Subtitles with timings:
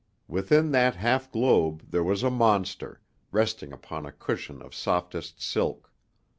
[0.27, 3.01] Within that half globe there was a monster,
[3.31, 5.91] resting upon a cushion of softest silk.